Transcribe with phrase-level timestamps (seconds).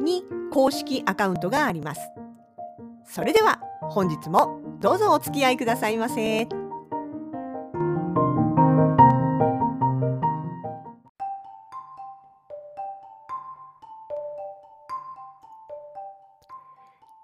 [0.00, 2.00] に公式アカウントがあります。
[3.04, 6.48] それでは本日もどうぞお付き合いくださいませ。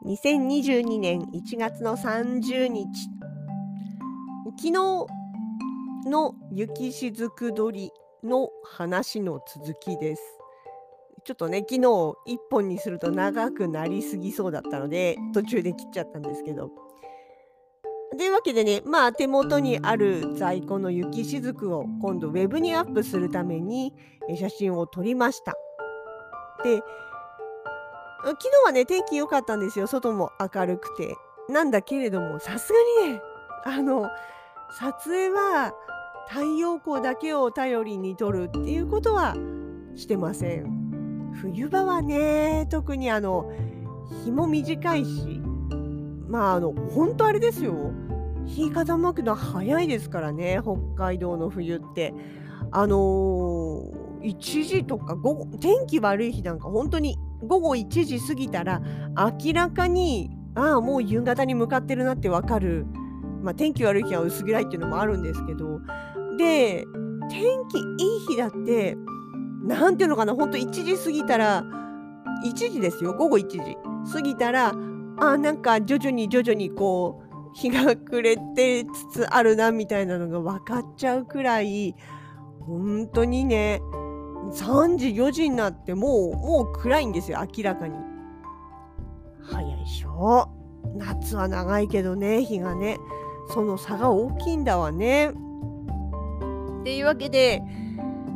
[0.07, 2.87] 2022年1月の30日
[4.57, 4.73] 昨日
[6.09, 10.23] の雪しずく鳥りの話の続きです。
[11.27, 16.71] ちょっとね昨日一本にすると長くなりすぎそうだったので途中で切っちゃったんですけど。
[18.17, 23.93] というわけでねまあ手元にある在庫の雪しずくを今度ウェブにアップするために
[24.37, 25.55] 写真を撮りました。
[26.63, 26.81] で
[28.25, 29.89] 昨日はね天気良かったんですよ。
[29.89, 31.17] 外も明るくて。
[31.49, 33.23] なんだけれどもさすがにね
[33.65, 34.09] あの
[34.79, 35.73] 撮影は
[36.29, 39.35] 太陽光だけを頼りに撮るっていうことは
[39.97, 40.86] してません。
[41.41, 43.53] 冬場はね特にあの
[44.25, 45.41] 日も短いし
[46.29, 47.93] まああの本当あれですよ。
[48.45, 52.15] 日傾くのは早いですからね北海道の冬って。
[52.73, 58.83] あのー、1時とか午後天気悪い日なんか本当に午後1時過ぎたら
[59.45, 62.87] 明らかにああもう夕方に向かってるなってわかる、
[63.43, 65.81] まあ、天気悪い日は薄暗いっていうのもあるんですけど。
[66.37, 66.85] で
[67.31, 68.97] 天気いい日だって
[69.67, 71.65] 何ていうのかなほんと1時過ぎたら
[72.45, 73.77] 1時ですよ午後1時。
[74.13, 74.73] 過ぎたら
[75.19, 81.95] あなんか徐々に徐々にこう日が暮れてつつあるなみたいなのが分かっちゃうくらい
[82.61, 83.81] 本当にね
[84.53, 87.97] 3時4時になってもうもう暗いんですよ明らかに。
[89.43, 90.49] 早いでしょ。
[90.97, 92.99] 夏は長いけどね日がね。
[93.49, 95.31] その差が大きいんだわね。
[95.31, 97.63] っていうわけで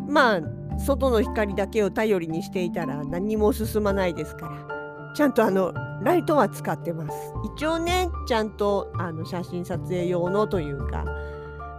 [0.09, 0.41] まあ
[0.87, 7.17] 外の光だけを頼りにしていたら何も進まないですからちゃんとあのライトは使ってます
[7.57, 11.05] 一応ねちゃんとあの写真撮影用のというか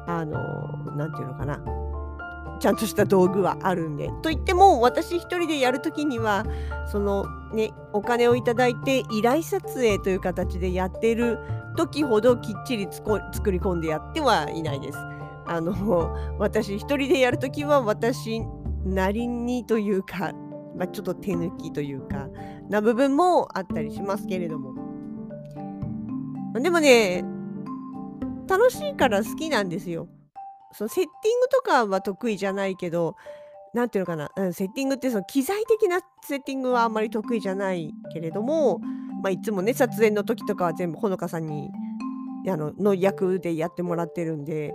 [0.08, 1.82] あの何て言うのかな
[2.60, 4.12] ちゃんとした道具はあるんで。
[4.22, 6.46] といっても私一人でやるときには
[6.92, 11.40] そのねお金をいただいて依頼撮影という形でやってる
[11.76, 14.98] 時ほどきっちり作り込んでやってはいないです。
[15.48, 18.44] あの私一人でやるときは私
[18.86, 20.32] なりにというか、
[20.76, 22.30] まあ、ちょっと手抜きというか
[22.70, 24.74] な部分もあったりしますけれども
[26.54, 27.26] でもね
[28.48, 30.08] 楽しいから好きなんですよ。
[30.74, 33.16] そのセッティングとかは得意じゃないけど、
[33.74, 38.80] なんていうのかな、うん、セッティングってその機材的なセッティングはあんまり得意じゃないけれども、
[39.24, 41.70] まあ、いつもね、撮影の時とかは全部ほのかさんに
[42.50, 44.74] あのの役でやってもらってるんで、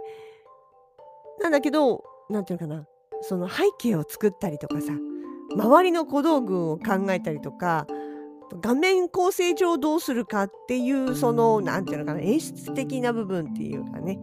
[1.40, 2.86] なんだけど、なんていうのかな、
[3.22, 4.92] その背景を作ったりとかさ、
[5.54, 7.86] 周りの小道具を考えたりとか、
[8.60, 14.20] 画面構成上どうするかっていうその何て言うのかな演出的な部分っていうかね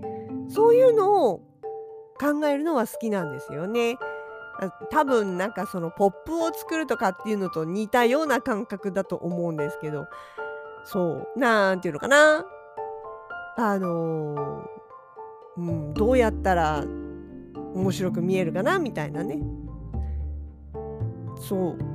[0.48, 1.40] そういうのを
[2.20, 3.98] 考えるのは好きなんですよね。
[4.92, 10.06] 多分なんかそのポップを作るとかっていうのと似たような感覚だと思うんですけど
[10.86, 12.46] そうなんていうのかな
[13.58, 16.86] あのー、うん、どうやったら
[17.74, 19.40] 面白く見えるかなみたいなね。
[21.38, 21.94] そう。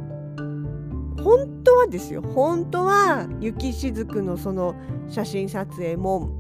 [1.22, 2.22] 本当はですよ。
[2.22, 4.75] 本当は雪しずくのその
[5.09, 6.31] 写真撮影も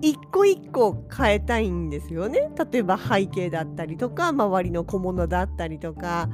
[0.00, 2.50] 一個一個変えたいんですよね。
[2.72, 6.28] 例えば背景だったりとか周りの小物だったりとか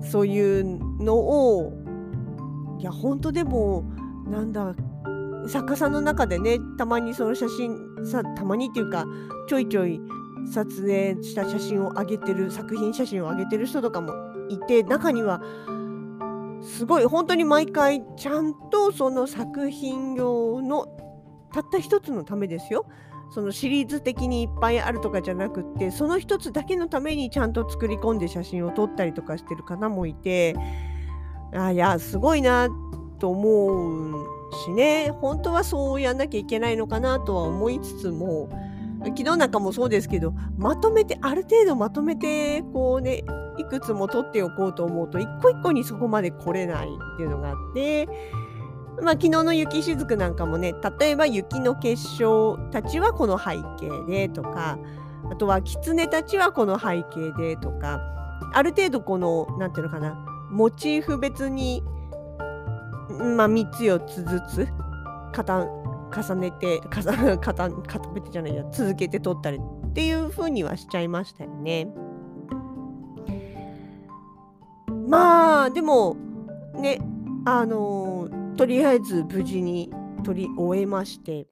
[0.00, 0.64] そういう
[1.02, 1.72] のを。
[2.80, 3.84] いや本当でも
[4.26, 4.74] なんだ
[5.46, 9.06] 作家さんの中でねたまにその写真さたまにっていうか
[9.48, 10.00] ちょいちょい
[10.52, 14.12] 撮影した写真を上げてる作品写真を上げてる人とかも
[14.48, 15.40] いて中には
[16.62, 20.86] すごい本当に毎回ちゃんとその作品用の
[21.52, 22.86] たった一つのためですよ。
[23.30, 30.54] そのシリーズ的にいっぱいあるとかじゃなくってその一つだけのためにちゃんと作り込んで写真を撮ったりとかしてる方もいて
[31.52, 32.68] あいやすごいな
[33.18, 34.26] と思う
[34.66, 38.48] しね本当はそうやんなきゃいけないのかなとは思いつつも
[39.10, 43.24] 昨日なんかもそうですけどまとめてある程度まとめてこうね
[43.58, 48.08] いくつも取っておこうと思うと一個一個にそこまで来れないっていうのがあって
[49.02, 54.78] まあ、昨日の雪しずくなんかもね例えば雪の結晶たちはこの背景でとか
[55.30, 58.00] あとは狐たちはこの背景でとか
[58.52, 60.14] ある程度この何ていうのかな
[60.50, 61.82] モチーフ別に、
[63.36, 64.68] まあ、3つ4つずつ
[66.14, 67.68] 重ねて重 固
[68.14, 71.88] めてじゃないや続けて撮ったりっていう風にはしちゃいましたよね。
[75.08, 76.16] まあでも
[76.74, 76.98] ね
[77.44, 79.92] あのー、とりあえず無事に
[80.24, 81.46] 撮り終えまして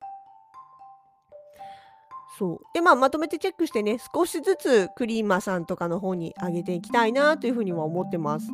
[2.39, 8.49] そうでまあまとめてチェックしてね少しずつクリーマさんとかの方に上げていきたいなというふうには思ってます。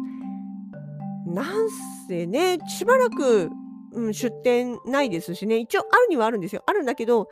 [1.26, 1.68] なん
[2.08, 3.50] せねしばらく、
[3.92, 5.58] うん、出店ないですしね。
[5.58, 6.62] 一応あるにはあるんですよ。
[6.66, 7.28] あるんだけど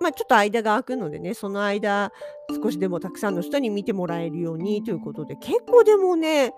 [0.00, 2.12] まあちょっと間が空くのでねその間
[2.62, 6.54] 少しでもたくさんの人に見てもらえるようにということで結構でもね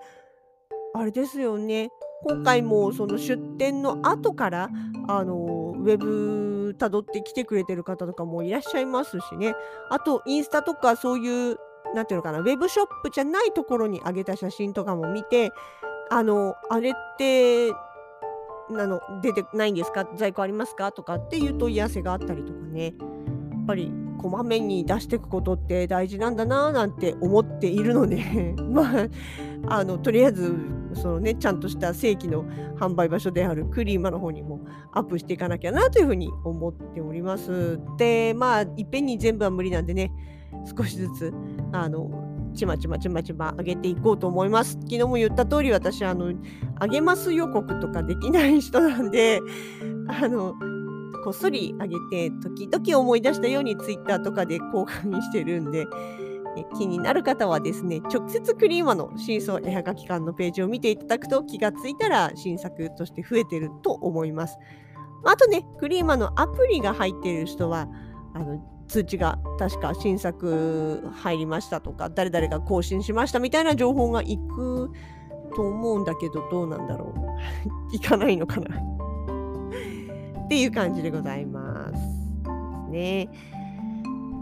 [0.95, 1.89] あれですよね。
[2.25, 4.69] 今回もその出店の後から
[5.09, 9.53] あのウェブ辿ってきてくれてる方とかもいらっしゃいますしね。
[9.89, 11.57] あとインスタとかそういう
[11.93, 15.51] 何ていうのかなウェブショップじゃないところに上げた写真とかも見て
[16.09, 17.71] あのあれって
[18.79, 20.07] あの出てないんですか？
[20.15, 20.91] 在庫ありますか？
[20.91, 22.85] とかっていう問い合わせがあったりとかね。
[22.85, 28.55] やっぱりこまめに出していくことって大事なんだななんて思っているので。
[28.69, 29.07] まあ
[29.65, 30.53] あのとりあえず
[30.93, 32.43] そのねちゃんとした正規の
[32.77, 34.59] 販売場所であるクリーマの方にも
[34.91, 37.79] アップしていかなきゃなというふうに思っております。
[37.97, 40.11] でまあいっぺんに全部は無理なんでね
[40.77, 41.33] 少しずつ
[41.71, 42.11] あの
[42.53, 44.73] ちまちまちまちま上げていこうと思います。
[44.73, 46.33] 昨日も言った通り私あの
[46.81, 49.39] 上げます予告とかできない人なんで
[50.07, 50.53] あの
[51.23, 55.85] こっそり上げて時々思い出したように Twitter とかで交換してるんで
[56.77, 64.57] 気になる方はですね、直接クリーマのシーソー絵はがき館のページを見ていただくと気がついたら新作として増えてると思います。
[65.25, 67.87] あとね、クリーマのアプリが入っている人は、
[68.33, 68.61] あの
[68.93, 74.91] 通知が確か新作入りましたとか、誰々が更新しましたみたいな情報がいく
[75.55, 77.25] と思うんだけど、どうなんだろう。
[77.95, 78.77] いかないのかな
[80.45, 82.89] っていう感じでございます。
[82.91, 83.29] ね。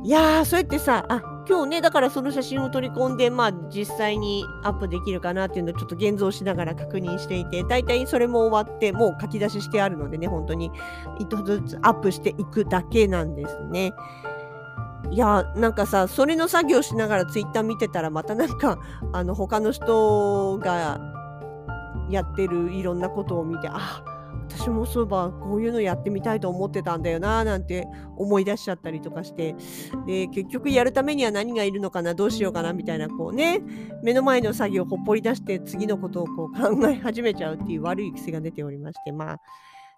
[0.03, 10.71] いやー、そうやってさ、あ今日ね、だからその写真を取り込んで、まあ実際にアップできるかなっていうのをちょっと現像しながら確認していて、大体それも終わって、もう書き出ししてあるのでね、本当に
[11.19, 13.93] 一つずつアップしていくだけなんですね。
[15.11, 18.79] いやなんかさそれの作業しながらツイッター見てたらまたなんか
[19.11, 20.99] あの他の人が
[22.09, 24.03] やってるいろんなことを見てあ
[24.49, 27.87] 私もそういえばこういうのやってみたいと思ってたんだよななんて
[28.17, 29.55] 思い出しちゃったりとかして
[30.05, 33.61] で結局やるためには何がいるのかなどうしようかなみたいなこうね
[34.03, 39.37] 目の前の作業をほっぽり出して次のことをこう考え始めちゃうっていう悪い癖が出ておりましてまあ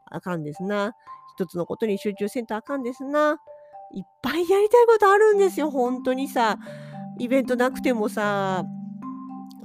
[0.06, 0.94] あかんですな。
[1.36, 3.38] 一つのことに集中せんとあかんですな。
[3.94, 6.58] いっぱいやりたいことあるんですよ本当にさ。
[7.20, 8.66] イベントなくてもさ。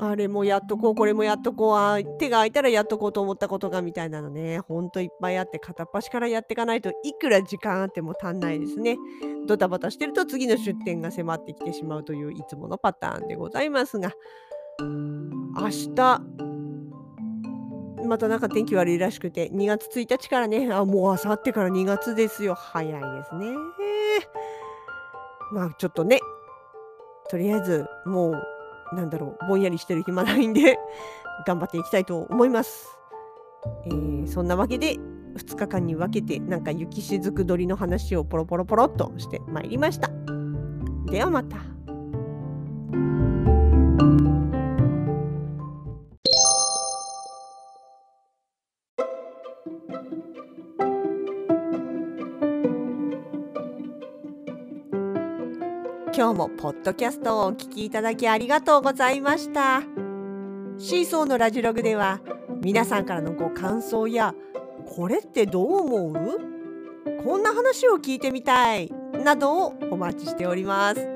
[0.00, 8.96] あれもやっとこう、これもやっとこう、あ手が空いたらやっとこうと思ったことがみたいなのね、ほんといっぱいあって、片っ端からやっていかないといくら時間あっても足んないですね。
[9.48, 14.12] ドタバタしてると次の出店が迫ってきてしまうといういつものパターンでございますが、
[14.80, 16.20] 明日、
[18.06, 22.54] またなんか天気悪いらしくて、2月1日からね、あ、もうあさってから2月ですよ。
[22.54, 23.46] 早いですね。
[25.52, 26.20] まあちょっとね、
[27.30, 30.78] とりあえずもうなんだろうぼんやりしてる暇ないんで
[31.46, 32.98] 頑張っていきたいと思います。
[33.86, 34.96] えー、そんなわけで
[35.36, 40.10] 2日間に分けてなんか雪しずく鳥の話をポロポロポロっとしてまいりました。
[41.10, 41.58] ではまた。
[56.14, 59.82] 今日もポッドキャストをお聞きいただきありがとうございました。
[60.78, 62.20] シーソーのラジログでは
[62.60, 64.34] 皆さんからのご感想や
[64.86, 66.40] これってどう思う？
[67.22, 68.90] こんな話を聞いてみたい
[69.24, 71.08] などをお待ちしております。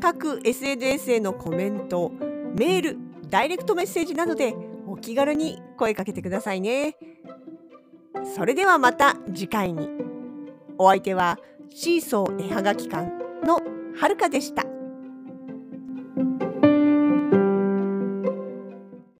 [0.00, 2.12] 各 SNS へのコメント
[2.56, 4.54] メールダイレクトメッセージなどで
[4.86, 6.96] お気軽に声かけてくださいね。
[8.36, 9.88] それではまた次回に。
[10.78, 11.38] お相手は
[11.70, 13.10] シーソー絵はがき館
[13.44, 13.60] の
[13.94, 14.71] はるかでした。